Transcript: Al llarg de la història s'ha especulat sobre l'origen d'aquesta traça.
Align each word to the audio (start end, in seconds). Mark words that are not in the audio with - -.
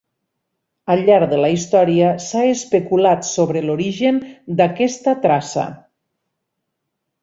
Al 0.93 1.03
llarg 1.09 1.29
de 1.33 1.41
la 1.41 1.51
història 1.57 2.09
s'ha 2.29 2.43
especulat 2.55 3.29
sobre 3.35 3.65
l'origen 3.69 4.21
d'aquesta 4.61 5.19
traça. 5.31 5.71